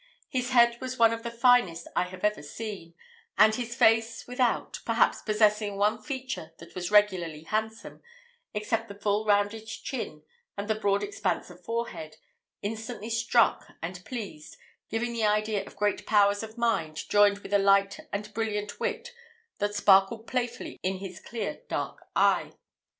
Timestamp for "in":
20.81-20.97